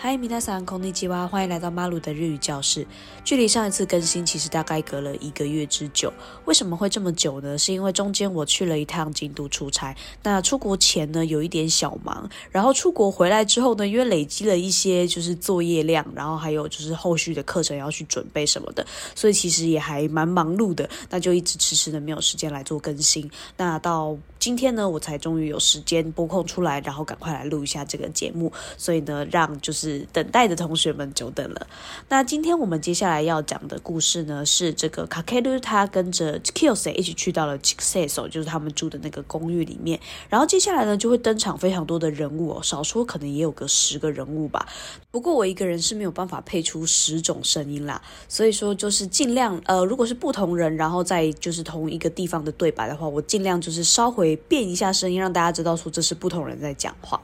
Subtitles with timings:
[0.00, 2.86] 嗨，米娜桑，空尼基哇，欢迎来到马鲁的日语教室。
[3.24, 6.12] 距离上一次更新，其实大概隔了一个月之久。
[6.44, 7.58] 为什么会这么久呢？
[7.58, 9.92] 是因为中间我去了一趟京都出差。
[10.22, 12.30] 那出国前呢，有一点小忙。
[12.52, 18.86] 然后出国回来之后呢，因为累积了一些就是作业量，然后还有就是后续的课程要去准备什么的，
[19.16, 20.88] 所以其实也还蛮忙碌的。
[21.10, 23.28] 那就一直迟迟的没有时间来做更新。
[23.56, 28.52] 那到今天呢，我才终于有时间拨空出来，然后赶快来录一下这个节目。
[28.76, 29.87] 所以呢，让就是。
[30.12, 31.66] 等待的同学们久等了。
[32.08, 39.98] 那今天我们接下来要讲的故事呢，是这个卡卡鲁他跟着 k i l s 一起去到了 Chisso，就是他们住的那个公寓里面。
[40.28, 44.66] 然后接下来呢，就会登场非常多的人物哦，少说可能也有个十个人物吧。
[45.10, 57.20] 不过我一个人是没有办法配出十种声音啦，所以说就是尽量呃，如果是不同人，然后再就是同一个地方的对白的话，我尽量就是稍微变一下声音，让大家知道说这是不同人在讲话。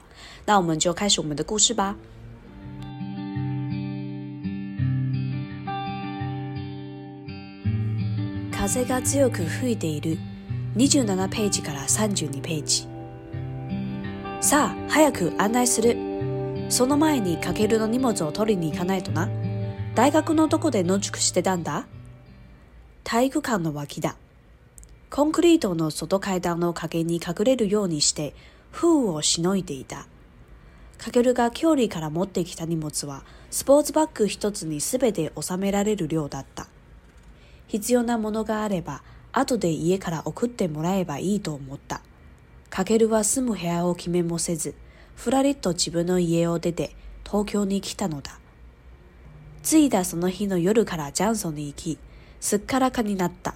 [0.47, 1.95] 那我们就开始我们的故事吧。
[8.67, 10.17] 風が強く吹いている
[10.75, 12.87] 27ページから32ページ
[14.41, 15.95] さあ早く案内する
[16.69, 19.29] その前にかけるの荷物を取りに行かないとな
[19.93, 21.85] 大学のどこで野宿してたんだ
[23.03, 24.15] 体育館の脇だ
[25.11, 28.33] コンクリートの外階段の陰に隠れるようにして
[28.71, 30.07] 風をしのいでいた
[30.97, 33.21] 翔けるが郷里から持ってきた荷物は
[33.51, 36.65] スポーツバッグ一つに全て収められる量だった
[37.67, 42.01] 必要なものがあれば、後で家から送ってもらえばいいと思った。
[42.69, 44.75] かけるは住む部屋を決めもせず、
[45.15, 48.39] ふらりと自分の家を出て東京に来たのだ。
[49.63, 51.97] 着いたその日の夜からジャンソンに行き、
[52.39, 53.55] すっからかになった。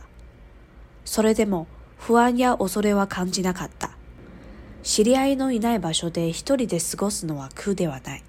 [1.06, 3.92] それでも不安や恐れは感じなかった。
[4.82, 8.24] 知り合いのいない場所で一人で過ごすのは苦ではない。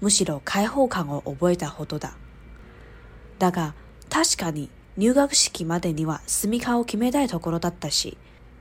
[0.00, 2.16] むしろ解放感を覚えたほどだ。
[3.38, 3.74] だが、
[4.08, 4.70] 確かに
[5.00, 8.18] 入学式までには住みかを決めたいところだったし、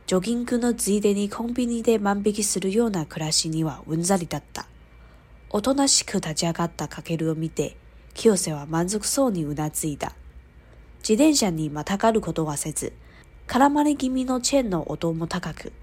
[0.07, 4.65] ジョギングのついでにコンビニで万引きするような暮らしにはうんざりだった。
[5.49, 7.75] おとなしく立ち上がったかけるを見て、
[8.13, 10.13] 清瀬は満足そうにうなずいた。
[10.99, 12.93] 自転車にまたがることはせず、
[13.45, 15.73] 絡まれ気味のチェーンの音も高く、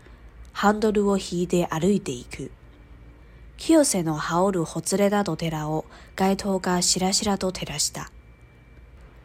[0.55, 2.51] ハンドルを引いて歩いていく。
[3.59, 5.85] 清瀬の羽織るほつれなど寺を
[6.15, 8.11] 街灯がしらしらと照らした。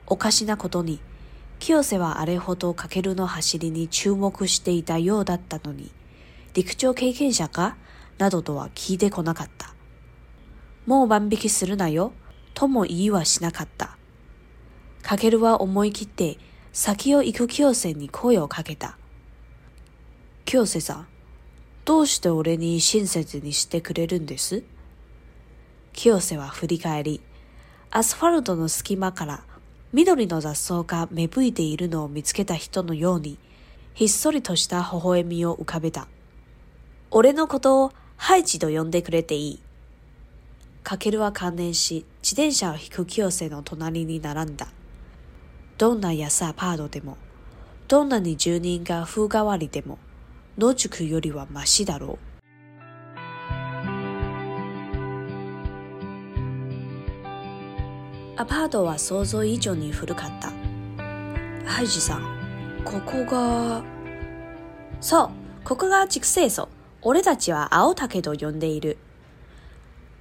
[0.08, 1.00] おかしなことに、
[1.62, 5.92] 清瀬はあれほどけるの走りに注目していたようだったのに、
[6.56, 7.78] 陸上経験者か
[8.18, 9.76] などとは聞いてこなかった。
[10.88, 12.14] もう万引きするなよ、
[12.56, 13.96] とも言いはしなかった。
[15.20, 16.40] けるは思い切って
[16.74, 18.98] 先を行く清瀬に声をかけた。
[20.46, 21.08] 清瀬さん、
[21.86, 24.64] どうして俺に親切にしてくれるんです
[25.94, 27.22] 清瀬は振り返り、
[27.92, 29.44] アスファルトの隙間から
[29.94, 33.38] 緑の雑草が芽吹いているのを見つけた人のように、
[33.94, 36.08] ひっそりとした微笑みを浮かべた。
[37.12, 39.60] 俺のことをハイチと呼んでくれていい。
[40.84, 44.68] かけるは関連し、自転車を引く清瀬の隣に並んだ。
[45.78, 47.18] どんな安アパートでも、
[47.90, 49.98] どんなに住人が風変わりでも、
[50.58, 52.31] 野宿よりはマシだろう。
[58.42, 60.50] アパートは想像以上に古かった
[61.72, 63.84] ハイジさんここが
[65.00, 65.30] そう
[65.64, 66.68] ここが畜生層
[67.04, 68.98] 俺たちは青竹と呼んでいる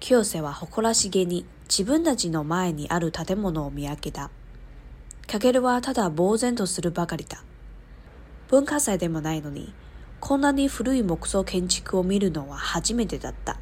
[0.01, 4.29] 清瀬は誇らしげに自分たちの前にある建物を見上げた
[5.27, 7.43] かけるはただ呆然とするばかりだ
[8.49, 9.73] 文化祭でもないのに
[10.21, 13.59] こんなに古い木造建築を見るのは初めてだった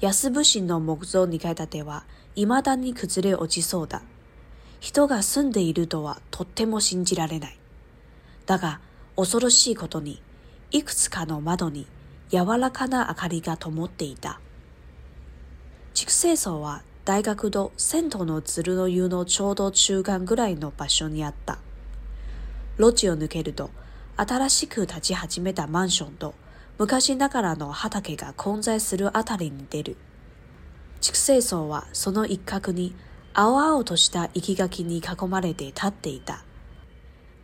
[0.00, 2.02] 安武神の木造2階建ては
[2.36, 4.02] 未だに崩れ落ちそうだ。
[4.80, 7.58] 人が住んでいるとはとっても信じられない。
[8.46, 8.80] だが、
[9.16, 10.20] 恐ろしいことに、
[10.72, 11.86] いくつかの窓に
[12.30, 14.40] 柔らかな明かりが灯っていた。
[15.94, 21.60] 畜生層は大学と銭湯の鶴の湯のちょうど中間ぐらいの場所にあった。
[22.78, 23.70] 路地を抜けると、
[24.16, 26.34] 新しく立ち始めたマンションと
[26.78, 29.96] 昔ながらの畑が混在するあたりに出る。
[31.06, 32.94] 畜生層はその一角に
[33.34, 36.46] 青々とした生垣に囲まれて立っていた。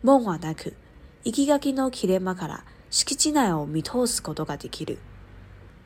[0.01, 0.75] 門はなく、
[1.25, 4.97] 生垣の切れ間から敷地内を見通すことができる。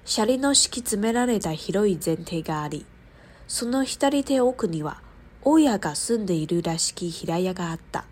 [0.06, 2.86] シャリの敷き詰められた広い前提があり、
[3.50, 5.02] その左手奥には、
[5.44, 8.06] 大家が住んでいるらしき平屋があった。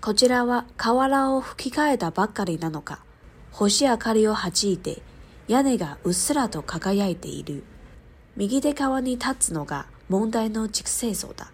[0.00, 3.04] こちらは瓦を吹き替えたばっかりなのか、
[3.52, 5.02] 星明かりを弾いて、
[5.46, 7.62] 屋根がうっすらと輝いている。
[8.42, 11.52] 右手側に立つのが問題の畜生層だ。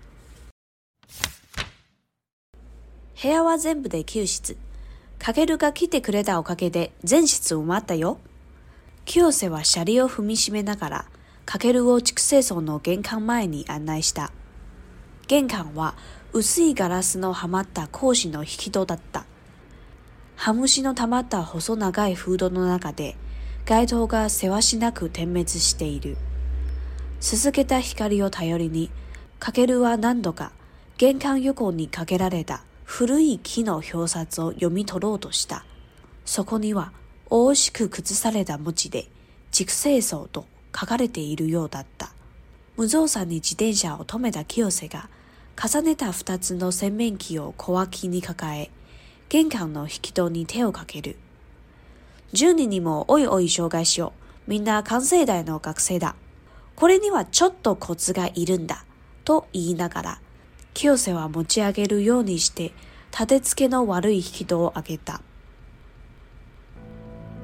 [3.21, 4.57] 部屋は全部で9室。
[5.19, 8.19] かけるが来てくれたおかげで全室埋まったよ。
[9.05, 11.07] 清瀬はシャリを踏みしめながら、
[11.45, 14.31] かけるを畜生層の玄関前に案内した。
[15.27, 15.95] 玄関は
[16.33, 19.25] 薄いガラスのはまった格子の引き戸だった。
[20.37, 23.17] ハムシの溜まった細長いフードの中で、
[23.65, 26.17] 街灯がせわしなく点滅している。
[27.21, 28.91] 続けた光を頼りに、
[29.41, 30.53] かけるは何度か
[30.99, 35.65] 玄関横にかけられた古い木の表札を読み取ろうとした。
[36.25, 36.93] そこには
[37.31, 39.07] 大しく崩された文字で
[39.51, 40.47] 熟成層と
[40.79, 42.13] 書かれているようだった。
[42.77, 45.09] 無造作に自転車を止めた清瀬が
[45.57, 48.71] 重ねた二つの洗面器を小脇に抱え、
[49.31, 51.17] 玄関の引き戸に手をかける。
[52.35, 54.13] 10人にもおいおい紹介しよ
[54.47, 54.51] う。
[54.51, 56.15] みんな関西大の学生だ。
[56.77, 58.85] これにはちょっとコツがいるんだ、
[59.25, 60.21] と言いながら、
[60.75, 62.73] 清瀬は持ち上げるようにして、
[63.11, 65.23] 立て付けの悪い引き戸を開けた。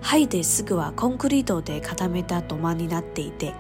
[0.03, 3.55] はいですぐはコンクリートで固めた土間になっていて、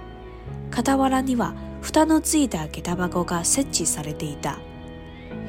[0.75, 4.59] 傍らには蓋のついた下駄箱が設置されていた。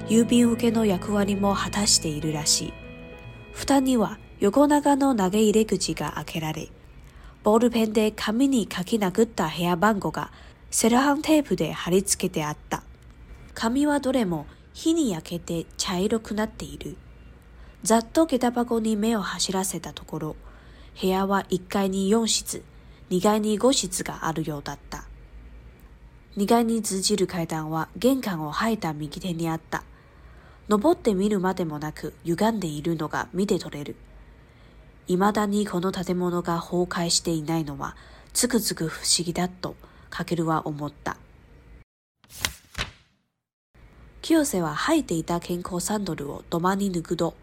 [0.07, 2.73] 郵便受けの役割も果たしているらしい。
[3.51, 6.69] 蓋には横長の投げ入れ口が開けられ、
[7.43, 10.31] ボールペンで紙に書き殴った部屋番号が
[10.71, 12.83] セロハンテープで貼り付けてあった。
[13.53, 16.95] 紙はどれも火に焼けて茶色くなっている。
[17.83, 20.35] ざっと下駄箱に目を走らせたところ、
[21.01, 22.63] 部屋は1階に4室、
[23.09, 25.03] 2階に5室があるようだった。
[26.37, 29.83] 2階に通じる階段は玄関を吐いた右手にあった。
[30.69, 33.97] 登ってみるまでもなく歪んでいるのが見て取れる。
[35.07, 37.95] 未だにこの建物が崩壊していないのは、
[38.31, 39.75] つくづく不思議だと、
[40.09, 41.17] かけるは思った。
[44.21, 47.35] 清瀬は吐いていた健康サンドルを土間に抜くと、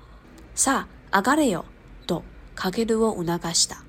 [0.55, 1.65] さあ、上がれよ
[2.07, 2.25] と、
[2.55, 3.85] かけるを促した。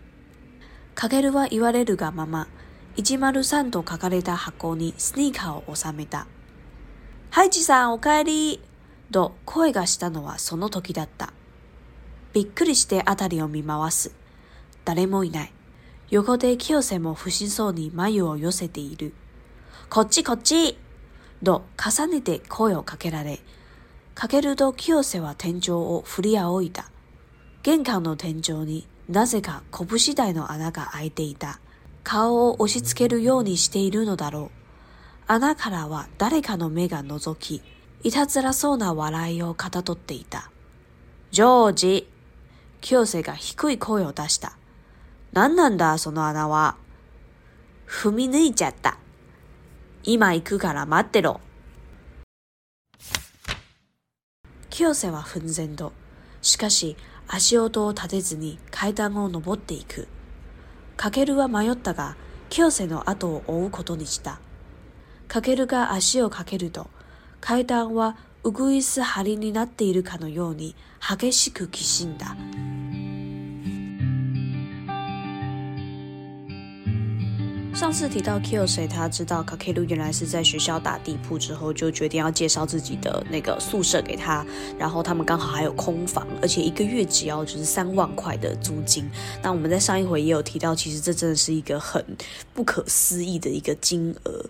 [0.93, 2.47] かけるは言われるがまま、
[2.97, 6.27] 103と書かれた箱にスニーカーを収めた。
[7.29, 8.59] ハイチさんお帰り
[9.13, 11.31] と声がしたのはその時だった。
[12.33, 14.11] びっくりして辺りを見回す。
[14.85, 15.53] 誰もいない。
[16.11, 19.13] 横で清瀬も不審そうに眉を寄せている。
[19.89, 20.77] こっちこっち
[21.43, 23.39] と重ねて声をかけられ、
[24.15, 26.89] かけると清瀬は天井を振り仰いだ。
[27.63, 31.59] 玄関の天井になぜか拳台の穴が開いていた。
[32.05, 34.49] 顔を押し付けるようにしているのだろう。
[35.27, 37.61] 穴からは誰かの目が覗き、
[38.03, 40.49] いたずらそうな笑いをかたどっていた。
[41.31, 42.10] ジョージ、
[42.81, 44.57] 清瀬が低い声を出した。
[45.33, 46.75] 何なんだ、その穴は。
[47.87, 48.97] 踏み抜いちゃった。
[50.03, 51.39] 今行くから待ってろ。
[54.69, 55.93] 清瀬は奮然と。
[56.41, 56.97] しかし、
[57.27, 60.07] 足音を立てずに階段を登っていく。
[60.97, 62.17] かけるは迷ったが、
[62.49, 64.39] 清瀬の後を追うことにした。
[65.27, 66.87] かけるが足をかけると、
[67.39, 72.35] 階段はうぐいす張りになっているかのように激しくきしんだ
[77.81, 84.45] 上次提到 Kill 谁，他知道卡卡路原来是在学校打地铺之后，就决定要介绍自己的那个宿舍给他。
[84.77, 89.09] 然后他们刚好还有空房，而且一个月只要就是三万块的租金。
[89.41, 92.05] 那我们在上一回也有提到，其实这真的是一个很
[92.53, 94.45] 不可思议的一个金额。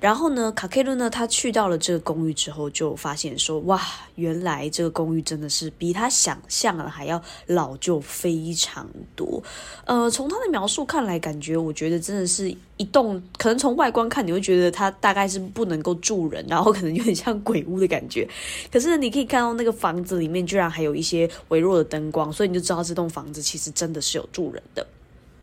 [0.00, 3.78] 然后呢，卡卡路呢，他去到了这个公寓之后，就发现说哇，
[4.14, 9.42] 原来这个公寓真的是比他想象的还要老旧非常多。
[9.84, 12.56] 呃，从他的描述看来，感觉我觉得真的是。
[12.80, 18.26] 一栋可能从外观看，你会觉得它大概是不能够住人，然后可能有点像鬼屋的感觉。
[18.72, 24.86] 可是你可以看到那个房子里面居然还有一些微弱的灯光，所以你就知道这栋房子其实真的是有住人的。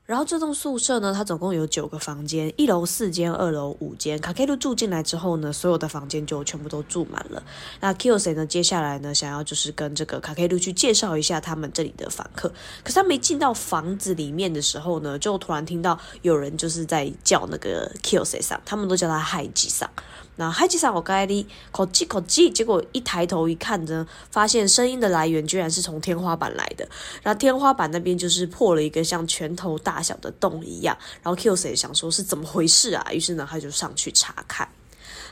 [0.08, 4.18] 然后这栋宿舍呢，它总共有九个房间，一楼四间，二楼五间。
[4.20, 7.44] 卡卡路住进来之后呢，所有的房间就全部都住满了。
[7.82, 12.48] 那 k i l s y 呢，接下来呢，想要就是跟这个卡卡路去介绍一下他们这里的房客，
[12.86, 19.90] 可是他没进到房子里面的时候呢，就突然听到有人就是在叫那个 k i l s y 上，他们都叫他海吉上。
[20.38, 26.88] 那海吉山我盖里口叽口叽，结果一抬头一看呢，发现声音的来源居然是从天花板来的。
[27.22, 30.96] 然后天花板那边就是破了一个像拳头大小的洞一样。
[31.22, 34.68] 然后 Q 也想说是怎么回事啊，于是呢他就上去查看。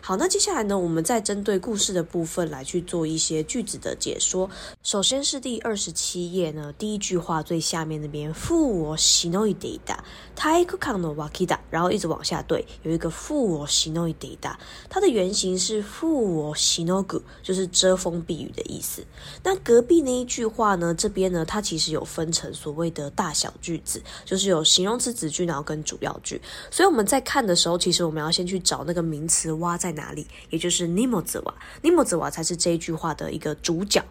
[0.07, 4.47] 好，那接下来呢，我们再针对故事的部分来去做一些句子的解说。
[4.83, 14.59] 首先是第二十七页呢，第一句话最下面那边，负我喜诺伊德达，一个看诺瓦基达，然后一直往下对，有一个负我喜诺伊德达，
[14.91, 19.03] 它的原型是负我喜诺古，就是遮风避雨的意思。
[19.41, 26.39] 那隔壁那一句话呢，这边呢，它其实有分成所谓的大小句子，就是有形容词子句，然后跟主要句。
[26.69, 29.94] 所以我们在看的时候，其实我们要先去找那个名词挖在。
[29.95, 30.27] 哪里？
[30.51, 34.03] 也就是尼莫子瓦，尼莫子瓦才是这一句话的一个主角。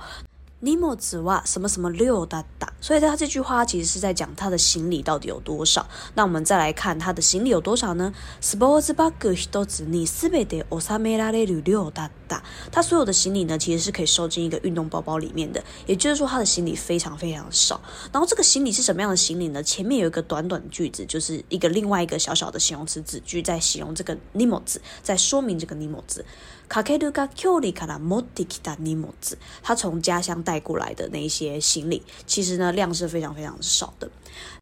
[0.67, 5.87] 尼莫子哇，什么什么六哒哒，所以他这句话其实是在讲他的行李到底有多少。
[6.15, 12.43] 那我们再来看他的行李有多少呢？s p スポーツバッグ一つにすべて収められる六哒哒。
[12.73, 17.79] 他所有的行李呢，其实是可以收进一个运动包包里面的，也就是说他的行李非常非常少。
[18.11, 19.63] 然后这个行李是什么样的行李呢？
[19.63, 26.25] 前面有一个短短句子，就是一个另外一个小小的形容词子句在形容这个尼莫子，在说明这个尼莫子。
[26.69, 34.09] 卡克鲁卡丘里卡拉摩迪吉达尼莫子，他从家乡带过来的那些行李，其实呢量是非常非常少的。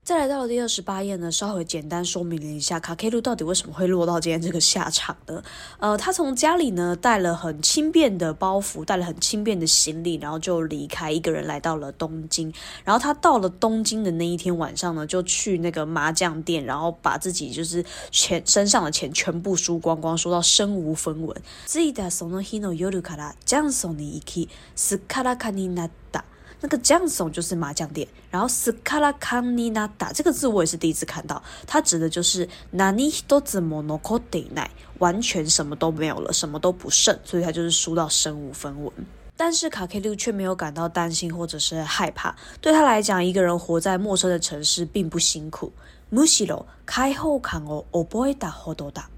[0.04, 5.42] 再来到了第二十八页呢，稍微简单说明了一下卡克鲁到底为什么会落到今天这个下场的。
[5.78, 12.52] 呃，他从家里呢带了很轻便的包袱，带了很轻便的行李，然后就离开一个人来到了东京。
[12.84, 21.34] 然后他到了东京的那一天晚上呢，就去那个麻将店，然后把自己就是钱身上的钱全部输光光，输到身无分文，
[21.92, 26.24] だその日の夜から、将所に生き、スカラカンニナダ。
[26.60, 34.70] 那个将所就是麻将店，然后スカラカンニナ这个字我也是第一次看到，它指的就是何もどうも何も無い、
[35.00, 38.92] 完全什么都没有了，什么都不剩，所以他就是输到身无分文。
[39.36, 45.72] 但是卡 K 六却没有感到担心或者是害怕，对他来讲，一个人活在陌生的城市并不辛苦。
[46.12, 49.08] むしろ開放感を覚えたほどだ。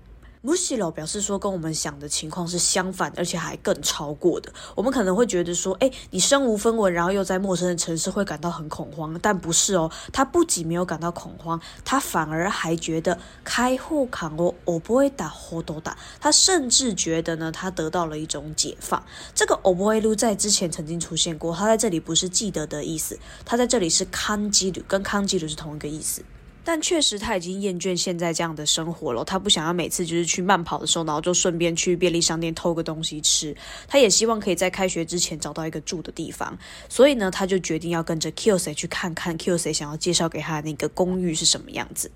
[0.46, 4.52] Musilo 表示说，跟我们想的情况是相反而且还更超过的。
[4.74, 9.18] 我们可能会觉得说，哎，你身无分文，然后又在陌生的城市，会感到很恐慌。
[9.22, 15.96] 但不是哦，他不仅没有感到恐慌，他反而还觉得开户卡我我不会打活都打。
[16.20, 19.02] 他甚至觉得呢，他得到了一种解放。
[19.34, 26.22] 这个 o b o i 在之前曾经出现过，他在这里不是记得的意思，他在这里是康基鲁，跟康基鲁是同一个意思。
[26.64, 29.23] 但确实，他已经厌倦现在这样的生活了。
[29.23, 33.54] 他不想要每次就是去慢跑的时候，然后就顺便去便利商店偷个东西吃。
[33.87, 36.59] 他也希望可以在开学之前找到一个住的地方。
[36.88, 42.11] 所以呢，他就决定要跟着 Kyose 去看看 Kyose 想要介绍给他那个公寓是什么样子。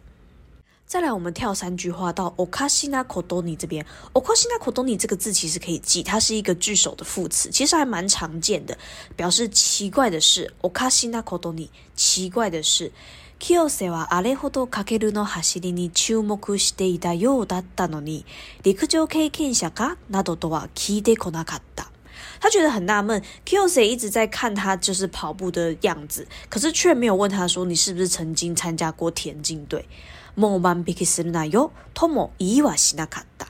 [0.86, 3.84] 再来，我们跳三句话到 Okashina し o d o n i 这边。
[4.14, 8.76] Okashina し o d o n i 这个字其实可以记，它是一个句首的副词，其实还蛮常见的，
[9.14, 12.90] 表示奇怪的是 n a し o d o n i 奇怪的是。
[13.40, 18.26] 清瀬はあれほどかけるの走りに注目していたようだったのに、
[18.62, 21.90] 陸上経験者かなどとは聞いてこなかった。
[22.40, 29.86] 他觉得很纳闷，Qse 一直在看他就是跑步的样子，可是却没有问他说你是不是曾经参加过田径队。
[30.36, 33.48] もう万引きするなよとも言いはしなかった。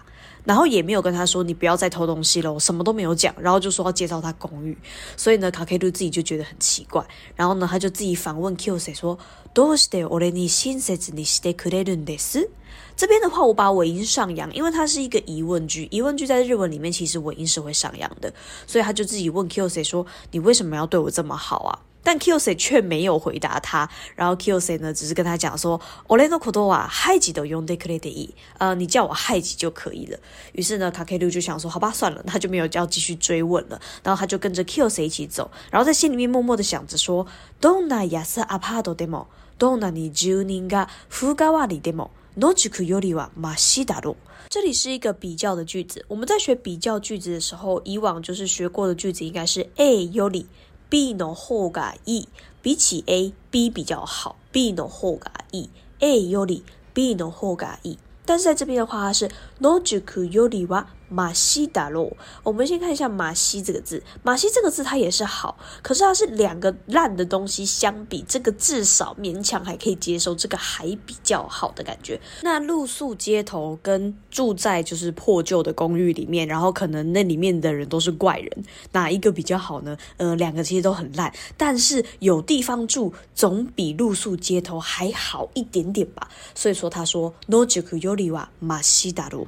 [0.48, 4.74] 然后也没有跟他说你不要再偷东西了，我什么都没有讲，然后就说要介绍他公寓。
[5.14, 9.16] 所以呢，卡 K 杜自己就觉得很奇怪，然后呢，他就自己反问 k y o s i 说
[9.52, 12.48] ：“どうして俺に心せずにしてくれるんです？”
[12.96, 18.32] 这边的话，我把尾音上扬，因为它是一个疑问句，疑问句在日文里面其实尾音是会上扬的，
[18.66, 30.18] 所以他就自己问 k y s e 说：“你为什么要对我这么好啊？”但 Kyosei 却没有回答他，然后 Kyosei 呢，只是跟他讲说，Olenokotowa haiji 的用 dekretei，呃，你叫我嗨吉就可以了。
[30.54, 33.78] 于是呢，k k a 卡卡 u 就想说，好吧，算了，他就没有要继续追问了。
[34.02, 37.26] 然后他就跟着 Kyosei 一起走，然后在心里面默默的想着说
[37.60, 42.84] ，Dona yasapado demo，Dona ni junnga i fuga wa ni demo n o c h i k
[42.86, 44.14] u yori wa masi d a r
[44.48, 50.46] 这里是一个比较的句子，我们在学比较句子的时候，以往就是学过的句子应该是 a y o r i
[50.90, 52.28] B の方がいい。
[52.62, 54.36] 比起 A，B 比较好。
[54.52, 55.70] B の方がいい。
[56.00, 56.64] A より
[56.94, 57.98] B の方がいい。
[58.24, 59.28] 但是在这边的话是，
[59.60, 60.86] ノジュクよりは。
[61.08, 62.12] 马西达洛。
[62.42, 72.20] 我们先看一下“马西”这个字，“马西”这个字它也是好，可是它是两个烂的东西相比，这个至少勉强还可以接受，这个还比较好的感觉。
[72.42, 79.96] 那露宿街头跟住在就是破旧的公寓里面，然后可能那里面的人都是怪人，哪一个比较好呢？
[80.16, 86.28] 呃，两个其实都很烂，但是有地方住总比露宿街头还好一点点吧。
[86.54, 89.46] 所以说，他说 “nojiku yori wa masida ro”。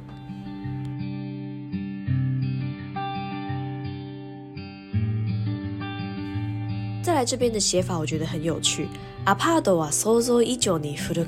[7.02, 8.86] 再来这边的写法，我觉得很有趣。
[9.24, 11.24] a p a 啊，t m e n t sozo 1 9 4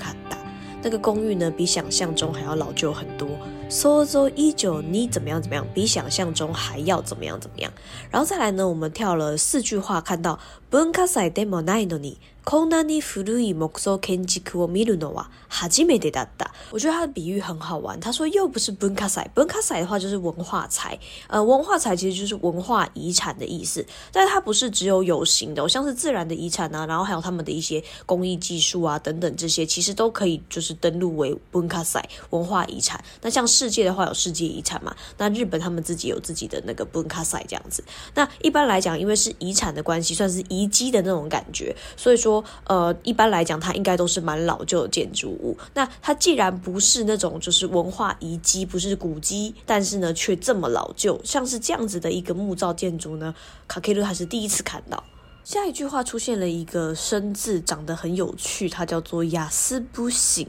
[0.83, 3.29] 那个公寓呢，比想象中还要老旧很多。
[3.71, 7.73] s o s o 19，你怎么样怎么样，比想象中还要怎么样怎么样。
[8.11, 10.39] 然后再来呢，我们跳了四句话，看到。
[10.73, 16.51] 文化財でもないのに、こんなに古い木造建築を見るのは初めてだった。
[16.73, 18.01] 我觉得他的比喻很好玩。
[18.01, 20.99] 他说又不是文化財，文化財的话就是文化财，
[21.29, 23.85] 呃，文化财其实就是文化遗产的意思。
[24.11, 33.01] 但是它不是只有有形的，像是自然的遗产啊，然后还有他们的一些工艺技术啊等等这些，其实都可以就是登录为文化财文化遗产。
[33.21, 34.97] 那像世界的话有世界遗产嘛？
[35.19, 37.85] 那日本他们自己有自己的那个文化财这样子。
[38.15, 40.62] 那一般来讲，因为是遗产的关系，算是遗。
[40.63, 45.57] 遗迹的那种感觉，所以说，呃，一般来讲，它应该都是蛮老旧的建筑物。
[45.75, 53.35] 那它既然不是那种就是文化遗迹，不是古迹，但是呢，却这么老旧，像是这样子的一个木造建筑呢，
[53.67, 55.03] 卡克鲁还是第一次看到。
[55.43, 60.47] 下一句话出现了一个生字，长得很有趣，它叫做“雅思不醒”。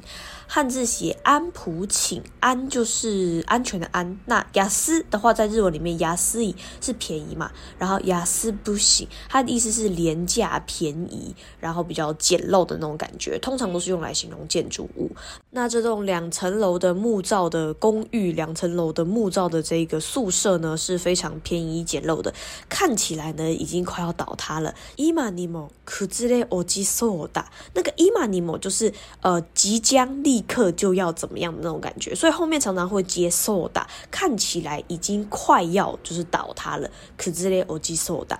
[0.55, 4.19] 汉字写安普，请安就是安全的安。
[4.25, 6.39] 那雅思的话，在日文里面，雅思
[6.79, 7.49] 是便宜嘛。
[7.79, 15.09] 然后雅思不行，它的意思是廉价、便宜，然后比较简陋的那种感觉，通常都是用来形容建筑物。
[15.49, 22.31] 那这栋两层楼的木造的公寓，两层楼的木造的这个宿舍呢，是非常便宜、简陋的，
[22.69, 24.75] 看起来呢已经快要倒塌了。
[24.97, 28.93] イマニモ可ジレオキソウダ，那个伊マ尼莫就是
[29.23, 30.42] 呃即将立。
[30.47, 38.37] 刻就要怎么样的那种感觉，所以后面常常会接受的，看起来已经快要就是倒塌了，可是嘞，我接受的。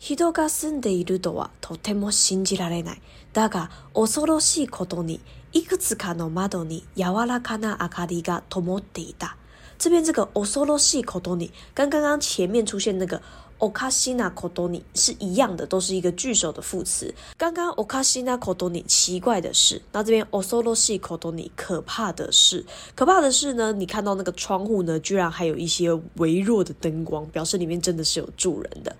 [0.00, 2.98] 人が住んでいるとはとても信じられない。
[3.32, 5.20] だが恐ろしいことに、
[5.52, 9.36] いくつかの窓に柔らかな赤いが灯っていた。
[9.78, 13.20] 这边这个恐ろしいことに，跟刚刚前面出现那个。
[13.64, 17.14] おかしなこ n に是一样的，都是一个句首的副词。
[17.38, 22.62] 刚刚 a か o な o n i 奇怪的是，那这边おそろ o い o n i 可怕的是，
[22.94, 28.94] 可怕的是呢，你看到那个窗户呢，居然还有一些微弱的灯光，表示里面真的是有住人的。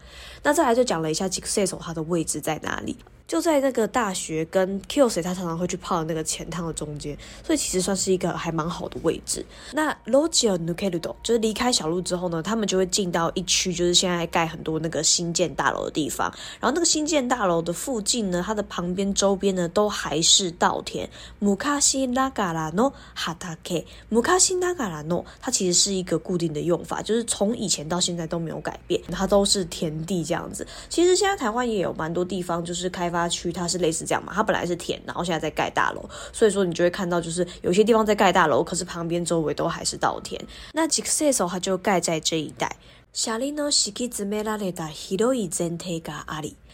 [0.46, 2.94] 那再来就讲了一下吉克赛手，它的位置在哪里？
[3.26, 9.44] 就在那个大学跟 k i s 水，他常常会去泡的那个浅汤的中间，所以其实算是一个还蛮好的位置。
[9.72, 16.26] 那 Logia ロ n u ヌケ d o 就是离开小路之后呢，他们就会进到一区，就是现在盖很多那个新建大楼的地方。
[16.60, 21.08] 然后那个新建大楼的附近呢，它的旁边周边呢，都还是稻田。
[21.40, 30.33] ム卡西拉ガ拉诺哈达ケム卡西拉ガ拉诺，它其实是一个固定的用法，就是从以前到现在都没有改变，它都是田地这样。
[30.34, 34.32] 这样子，其实现在台湾也有蛮多地方，就是开发区，它是类似这样嘛。
[34.34, 40.40] 它本来是田，然后现在在盖大楼，所以说你就会看到，就是有些地方在盖大楼，可是旁边周围都还是稻田。
[40.73, 42.76] 那几个射手，它就盖在这一带。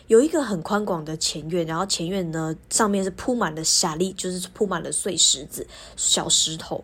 [0.09, 6.83] 有一个很宽广的前院，然后前院呢上面是铺满了沙粒，就是铺满了碎石子、小石头。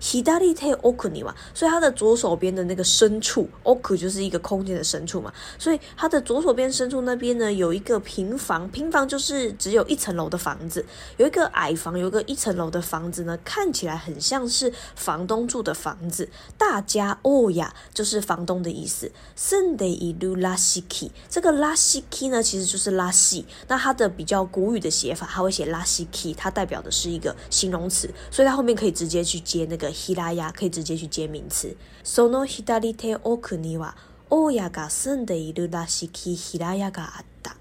[0.00, 10.84] h i d a 意大利菜奥 n i 嘛，所以它的左手边的那个深处 o k u 就是一个空间的深处嘛，所以它的左手边深处那边呢有一个平房，平房就是只有一层楼的房子，
[11.16, 16.28] 有一个矮房，有个一层楼的房子呢，看起来很像是房东住的房子。
[16.56, 19.10] 大家哦呀，就是房东的意思。
[19.36, 29.87] sunday iru l 伊 s i k i 这个拉西 i 呢其实就是拉西，那它的比较古语的写法，它会写拉西 i 它代表的是一个形容词，所以它后面可以直接去接那个。
[29.92, 31.76] ヒラヤ可以直接去接名词。
[32.04, 33.94] その左手奥には、
[34.30, 36.08] おやが住んでいるらしい。
[36.10, 37.52] きヒラヤがあった。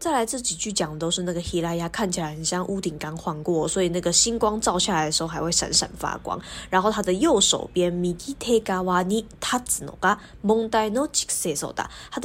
[0.00, 6.38] 再来这几句讲都是那个ヒラヤ看起来很像屋顶刚换过，所以那个星光照下来的时候还会闪闪发光。
[6.68, 7.90] 然后他的右手边、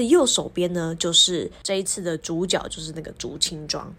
[0.09, 3.93] 右手边呢就是这一次的主角就是那个竹青庄。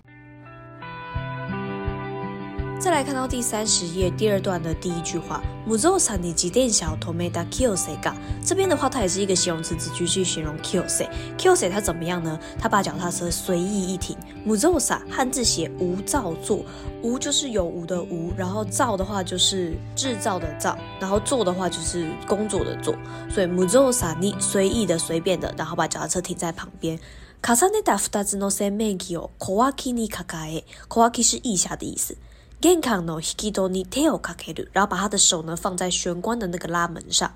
[2.80, 8.08] 再来看到第三十页第二段的第一句话，muzosa ni 吉田小同学 k i l s i g
[8.46, 12.38] 这边的话，它也是一个形容词只继续形容 k i l s i k i l s i 它怎么样呢？
[12.56, 14.16] 他把脚踏车随意一停。
[14.46, 16.64] muzosa 汉字写无造作，
[17.02, 22.94] 无就是有无的无，然后造的话就是制造的造，然后做的话就是工作的做，
[23.28, 26.96] 所以 muzosa n 随意的、随便的，然后把脚踏车停在旁边。
[27.42, 32.16] kasaneda ふたつの扇面器をこわきにかかえ，こわき是意下的意思。
[32.60, 37.30] 健康呢，引き取りテオカケル，然后把他的手呢放在玄关的那个拉门上。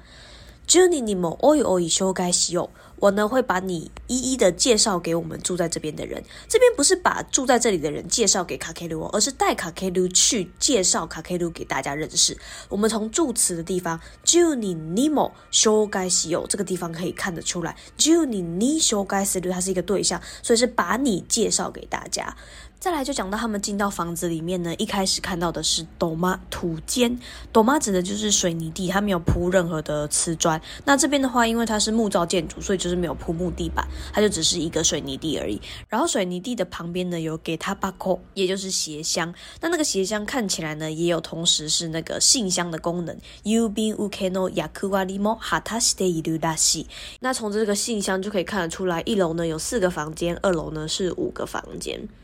[0.67, 6.25] ジュニーニモオイオイ修改西友，我呢会把你一一的介绍给我们住在这边的人。
[6.49, 12.37] 这边不是把住在这里的人介绍给卡克鲁，而是带卡克鲁去介绍卡克鲁给大家认识。
[12.69, 22.37] 我们从助词的地方ジュニーニモ修改西友这个地方可以看得出来，ジュニーニ修改西友他是一个对象，所以是把你介绍给大家。
[22.83, 27.17] 再来就讲到他们进到房子里面呢，一开始看到的是土妈土间，
[27.53, 30.61] 土妈指的就是水泥地，它没有铺任何的瓷砖。
[30.85, 35.61] 那这边的话，因为它是木造建筑，所以就是没有铺木地板，它就只是一个水泥地而已。
[35.89, 39.33] 然后水泥地的旁边呢，有给タ把口，也就是鞋箱。
[39.61, 43.17] 那那个鞋箱看起来呢，也有同时是那个信箱的功能。
[43.45, 45.95] U b i ukeno y a k u i m o h a t a s
[45.95, 46.53] t e u da
[47.21, 52.01] 那从这个信箱就可以看得出来，一楼呢有四个房间，二楼呢是五个房间。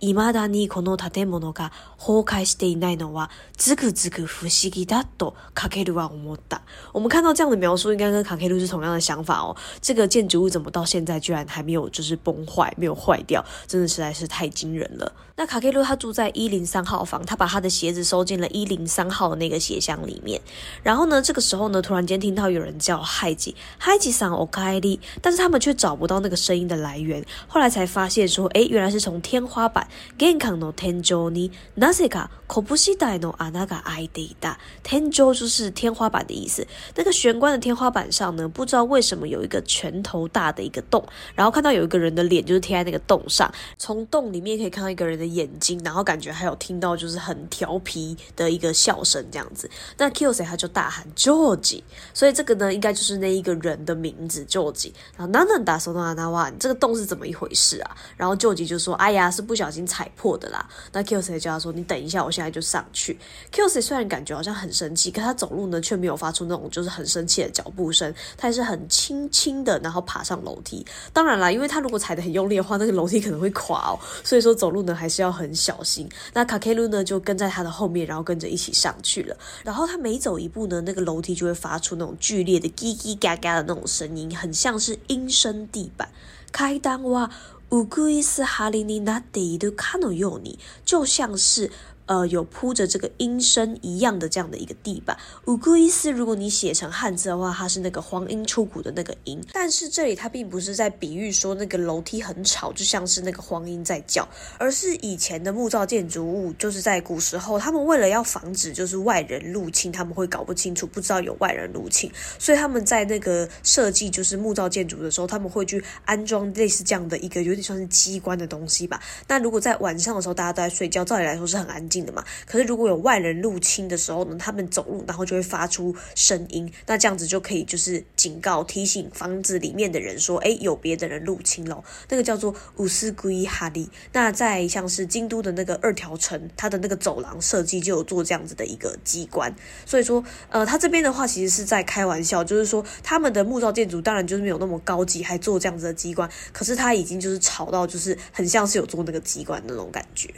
[0.00, 6.62] 未だにこの建物が崩壊していないのは、ズグズグ不思議だとカケルは思った。
[6.94, 9.54] 我们看到这样的描述，应该跟卡克鲁是同样的想法哦。
[9.82, 13.44] 这个建筑物怎么到现在居然还没有就是崩坏、没有坏掉？
[13.66, 15.12] 真的实在是太惊人了。
[15.40, 20.38] 那卡克鲁他住在一零三号房，他把他的鞋子收进了一零三号那个鞋箱里面。
[20.82, 27.24] 然后呢，这个时候呢，突然间听到有人叫海吉，海吉さんおかえり，但是他们却找不到那个声音的来源。
[27.48, 29.88] 后来才发现说，哎，原来是从天花板。
[30.18, 36.66] genkan no tenjo ni naseka kubushidai no i d a t 就是天花板的意思。
[36.96, 41.02] 那个玄关的天花板上呢，不知道为什么有一个拳头大的一个洞，
[41.34, 45.29] 然后看到有一个人的脸就是贴在那个洞上，从洞里面可以看到一个人的。
[45.30, 49.70] 眼睛，然后感觉还有听到就是很调皮的一个笑声这样子。
[49.96, 51.80] 那 Kelsey 他就大喊 George，
[52.12, 54.92] 所以这个呢应该就是那一个人的名字 George。
[55.16, 57.96] 然后 Nana 打手拿拿哇，你这个洞是怎么一回事啊？
[58.16, 63.18] 然后 George 就说：“哎呀，是不小心踩破的啦。”那 Kelsey 叫他说：“你等一下，我现在就上去。
[63.52, 70.84] ”Kelsey 虽然感觉好像很生气，可他走路呢却没有发出那种就是很生气的脚步声，他也是很轻轻的，然后爬上楼梯。
[71.12, 73.98] 当然啦，因为他如果踩得很用力的话，那个楼梯可能会垮哦。
[74.24, 75.08] 所以说走路呢还。
[75.10, 76.08] 是要很小心。
[76.32, 79.36] 那卡卡鲁呢，就跟在他的后面，然后跟着一起上去了。
[79.64, 86.08] 然后他每走一步呢，那个楼梯就会发出那种剧烈的叽叽嘎嘎的那种声音，很像是阴声地板。
[86.52, 87.30] 开当哇，
[87.70, 90.40] 乌古斯哈里尼纳得都卡诺尤
[90.84, 91.70] 就像是。
[92.10, 95.16] 呃，有铺着这个阴声一样的这样的一个地板。
[95.46, 99.40] 五故一斯，如果你写成汉字的话，它是那个黄莺出谷的那个音。
[99.52, 118.98] 但是这里它并不是在比喻说那个楼梯很吵，就像是那个黄莺在叫，而是以前的木造建筑物，就是在古时候他们为了要防止就是外人入侵，他们会搞不清楚，不知道有外人入侵，所以他们在那个设计就是木造建筑的时候，他们会去安装类似这样的一个有点像是机关的东西吧。
[119.28, 121.99] 那如果在晚上的时候大家都在睡觉，照理来说是很安静。
[122.04, 131.82] 的嘛，可是如果有外人入侵的时候呢，他们走路然后就会发出声音，那这样子就可以就是警告提醒房子里面的人说，哎，有别的人入侵了。
[132.08, 133.88] 那个叫做乌斯圭哈利。
[134.12, 139.54] 那在像是京都的那个二条城，它的那个走廊设计就有做这样子的一个机关。
[139.84, 150.30] 所以说，呃，他这边的话其实是在开玩笑，就是说他们的木造建筑当然就是没有那么高级，还做这样子的机关，可是他已经就是吵到就是很像是有做那个机关那种感觉。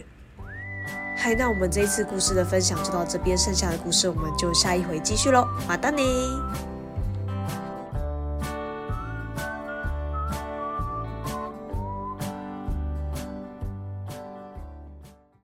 [1.15, 6.03] 嗨，那我们这一次故事的分享就到这边，剩下的故事我们就下一回继续喽，马丹妮。